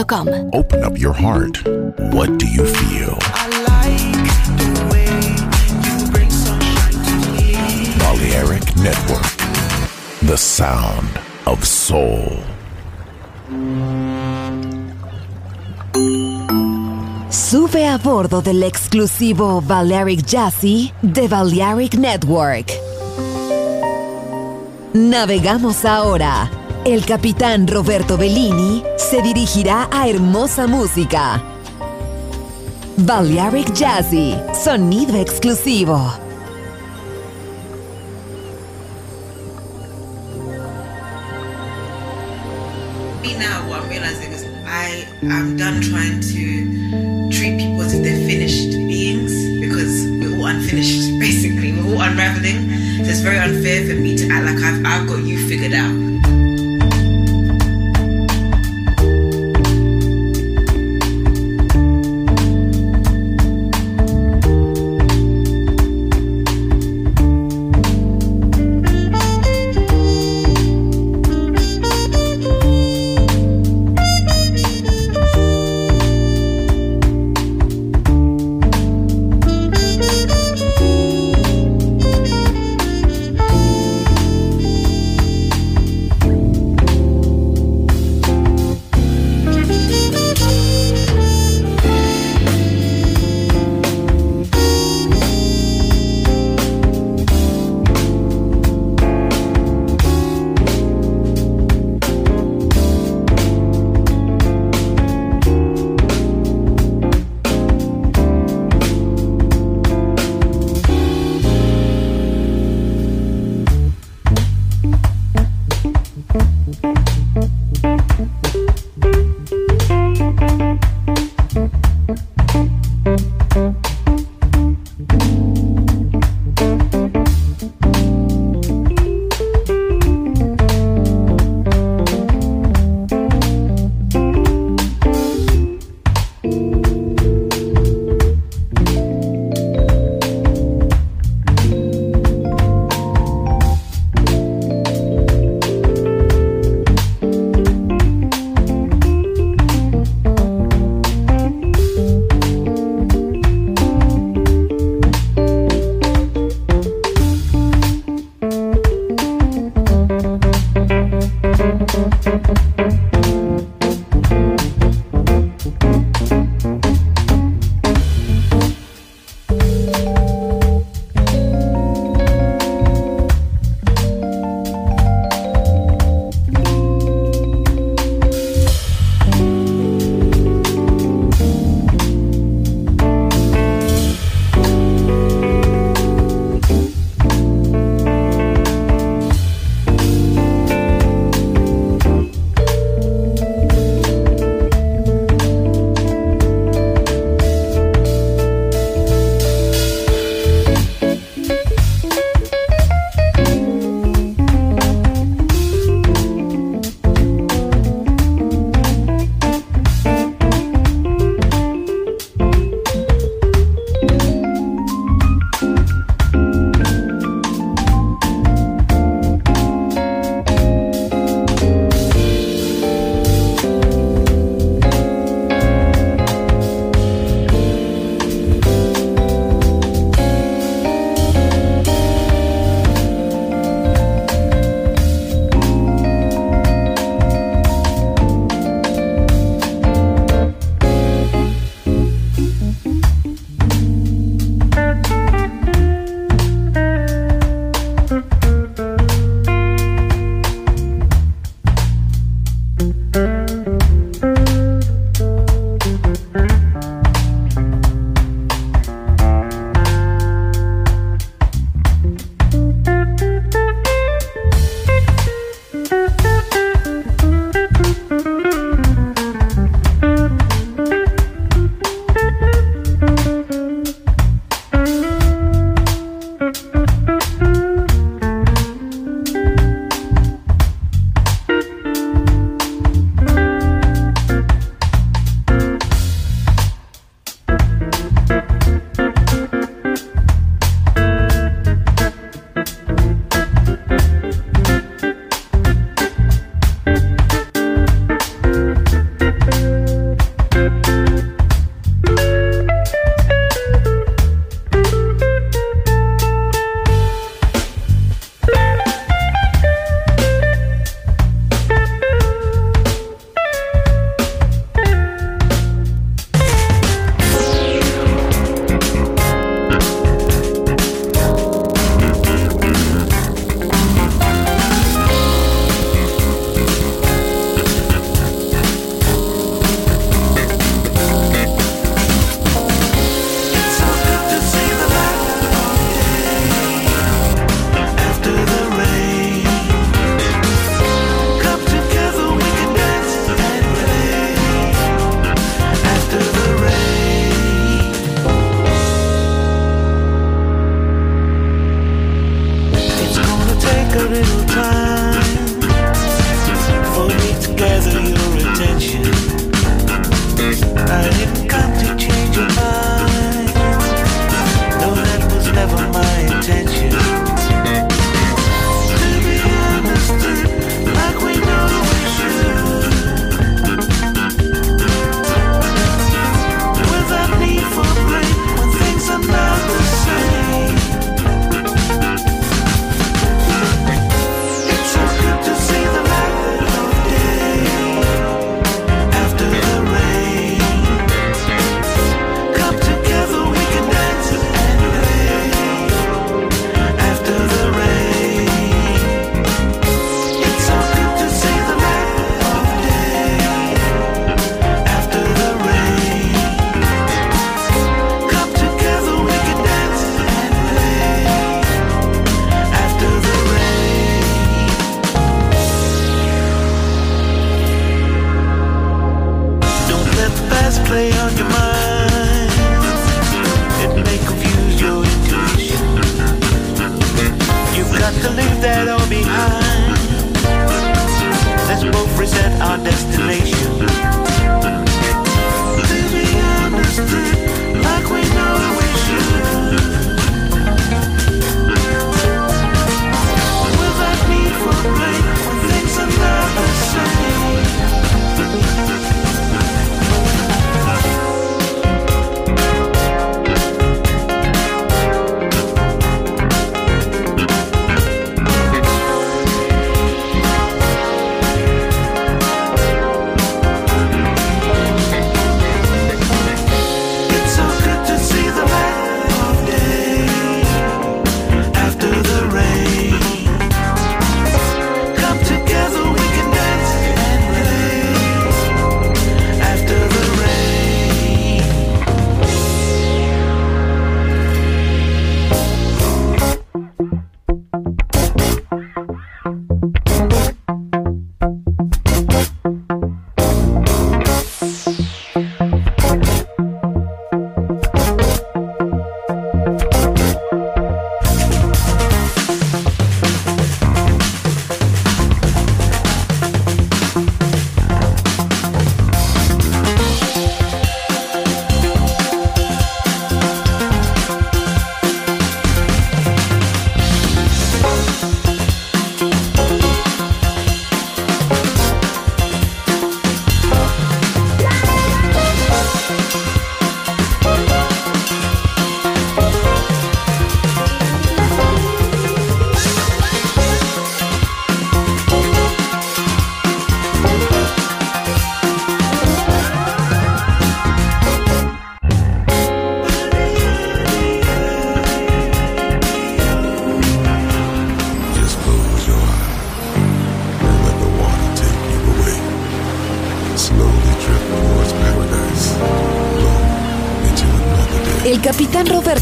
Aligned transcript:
Open 0.00 0.82
up 0.82 0.96
your 0.98 1.12
heart. 1.12 1.62
What 2.14 2.38
do 2.38 2.46
you 2.46 2.64
feel? 2.64 3.18
I 3.20 3.48
like 3.68 4.30
the 4.56 4.70
way 4.90 5.04
you 5.84 6.10
bring 6.10 6.30
sunshine 6.30 6.92
to 7.04 7.14
me. 7.36 7.98
Balearic 7.98 8.64
Network. 8.76 9.28
The 10.22 10.38
sound 10.38 11.20
of 11.46 11.66
soul. 11.66 12.40
Sube 17.28 17.86
a 17.86 17.98
bordo 17.98 18.40
del 18.40 18.62
exclusivo 18.62 19.60
Balearic 19.60 20.24
Jazzy 20.24 20.92
de 21.02 21.28
Balearic 21.28 21.94
Network. 21.96 22.72
Navegamos 24.94 25.84
ahora. 25.84 26.59
El 26.90 27.06
capitán 27.06 27.68
Roberto 27.68 28.18
Bellini 28.18 28.82
se 28.98 29.22
dirigirá 29.22 29.88
a 29.92 30.08
hermosa 30.08 30.66
música. 30.66 31.40
Balearic 32.96 33.72
Jazzy, 33.72 34.34
sonido 34.64 35.16
exclusivo. 35.16 36.18
Me 43.22 43.34
now, 43.38 43.68
what 43.68 43.82
I'm 43.82 43.88
realizing 43.88 44.32
is 44.32 44.44
I 44.66 45.06
am 45.22 45.56
done 45.56 45.80
trying 45.80 46.20
to 46.20 47.30
treat 47.30 47.56
people 47.56 47.82
as 47.82 47.94
if 47.94 48.02
they're 48.02 48.26
finished 48.26 48.72
beings 48.88 49.30
because 49.60 50.08
we're 50.18 50.36
all 50.36 50.46
unfinished, 50.46 51.20
basically. 51.20 51.70
We're 51.70 51.94
all 51.94 52.02
unraveling. 52.02 53.04
So 53.04 53.10
it's 53.12 53.20
very 53.20 53.38
unfair 53.38 53.86
for 53.86 53.94
me 53.94 54.16
to 54.16 54.28
act 54.28 54.44
like 54.44 54.58
I've, 54.58 54.84
I've 54.84 55.08
got 55.08 55.22
you 55.22 55.38
figured 55.46 55.72
out. 55.72 56.09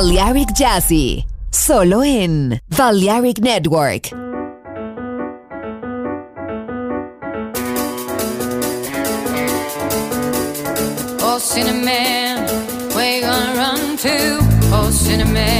Balearic 0.00 0.54
Jazzy, 0.54 1.26
solo 1.50 2.00
in 2.00 2.58
Balearic 2.74 3.38
Network. 3.40 4.08
Oh 11.20 11.38
cinnamon, 11.38 12.46
where 12.94 13.16
you 13.16 13.20
gonna 13.20 13.54
run 13.54 13.98
to? 13.98 14.38
Oh 14.72 14.90
cinnamon. 14.90 15.59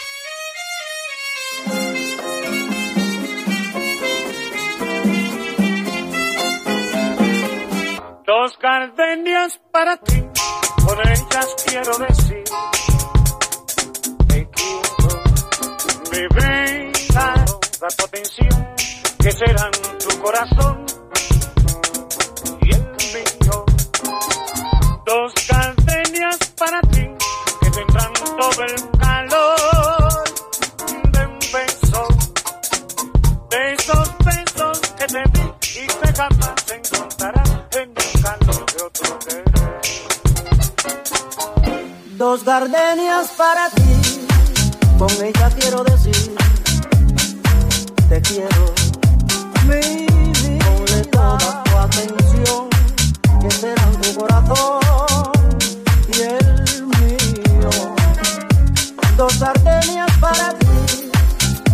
dos 59.21 59.41
arterias 59.43 60.11
para 60.19 60.49
ti 60.57 61.11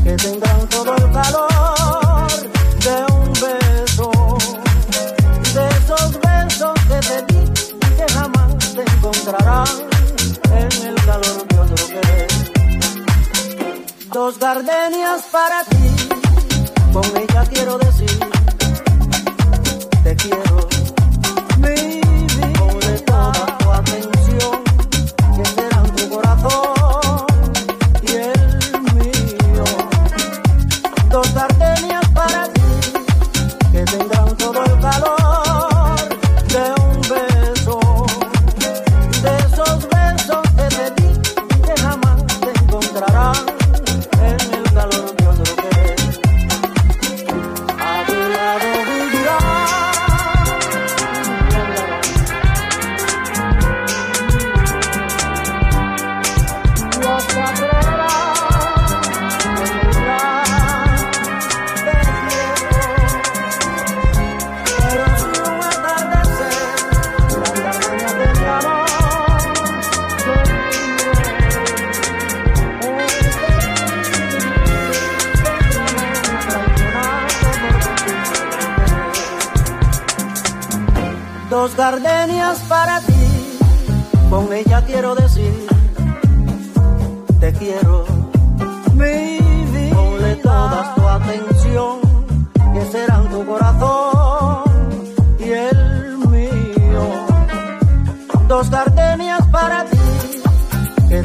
que 0.03 0.17
tendrán 0.17 0.67
todo 0.67 0.93
el 0.97 1.11
calor 1.13 2.27
de 2.85 2.95
un 3.13 3.31
beso, 3.45 4.11
de 5.55 5.63
esos 5.79 6.19
besos 6.27 6.73
que 6.89 6.99
te 7.07 7.17
di 7.27 7.41
que 7.97 8.13
jamás 8.13 8.57
te 8.75 8.81
encontrarán 8.81 9.67
en 10.61 10.87
el 10.87 10.95
calor 11.05 11.47
de 11.47 11.59
otro 11.59 11.87
querer. 11.87 12.27
Dos 14.11 14.37
gardenias 14.39 15.21
para 15.31 15.63
ti, 15.63 16.09
con 16.91 17.15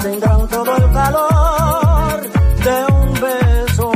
tendrán 0.03 0.49
todo 0.49 0.77
el 0.77 0.93
calor 0.93 2.21
de 2.65 2.93
un 2.93 3.13
beso, 3.21 3.93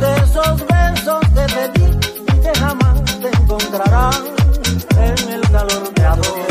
de 0.00 0.16
esos 0.24 0.66
besos 0.66 1.20
que 1.34 1.44
te 1.54 1.68
di 1.74 1.86
y 2.20 2.40
que 2.42 2.52
jamás 2.58 3.02
te 3.22 3.28
encontrarán 3.28 4.24
en 4.90 5.32
el 5.32 5.40
calor 5.50 5.94
de 5.94 6.06
amor. 6.06 6.46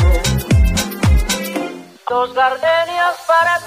Dos 2.10 2.34
gardenias 2.34 3.16
para 3.28 3.60
ti. 3.60 3.67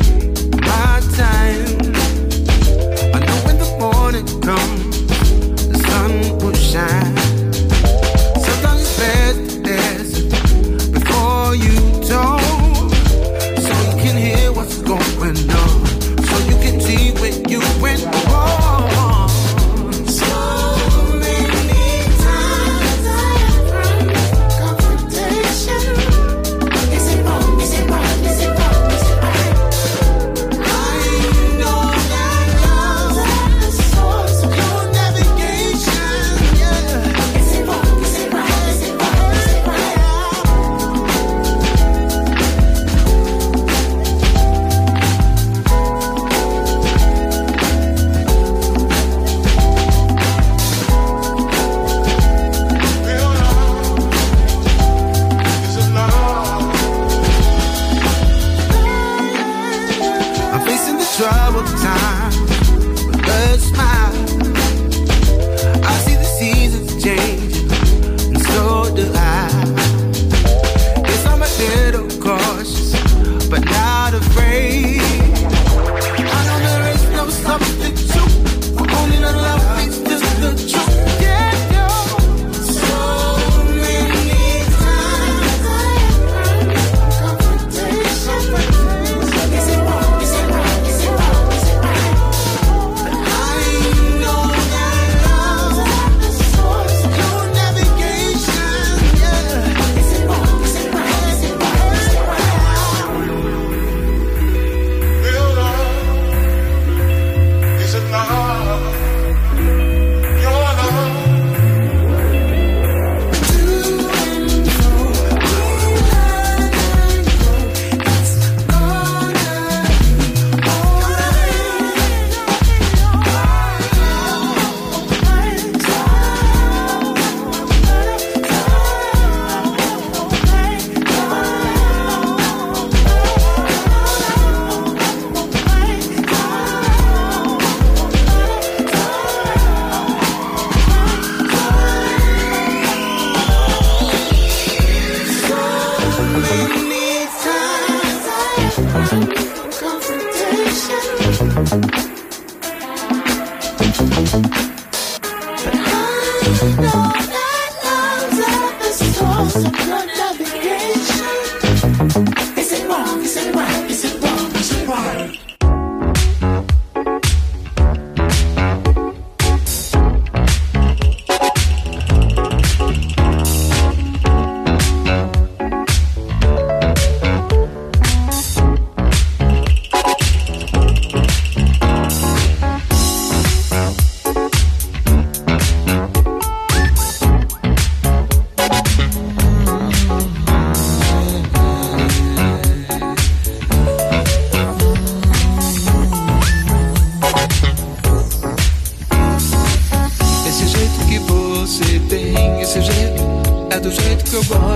to 204.31 204.41
go. 204.47 204.70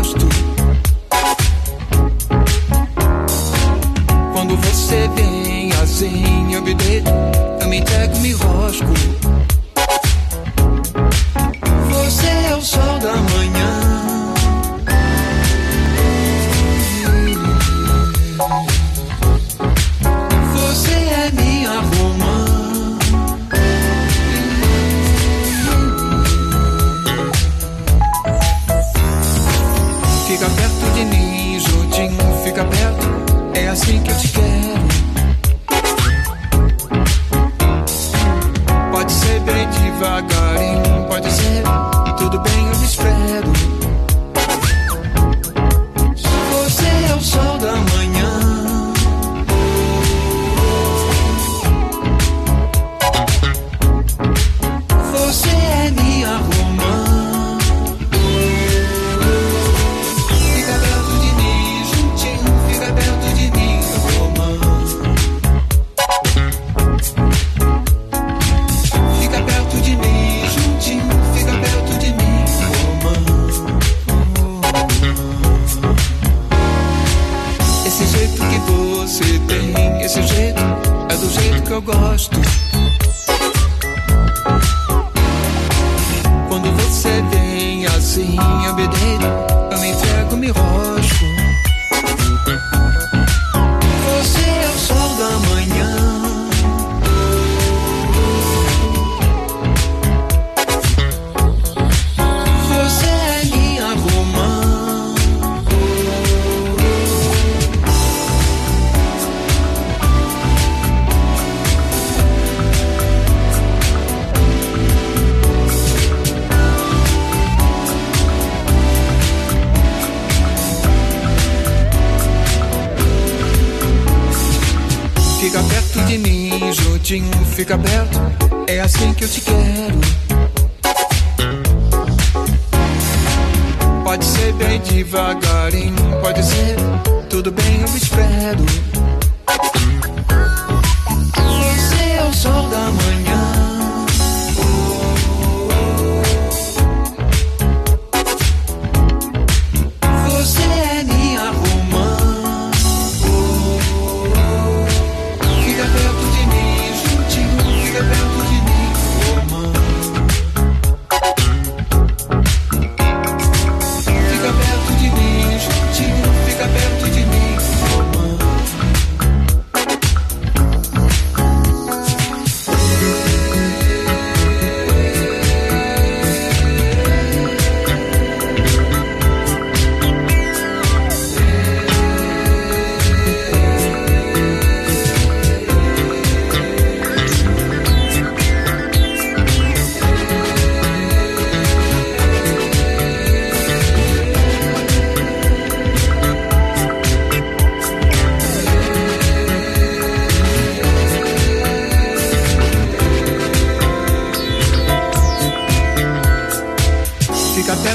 fica 127.66 127.80
perto 127.80 128.05